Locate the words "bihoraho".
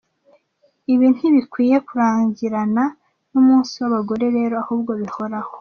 5.01-5.49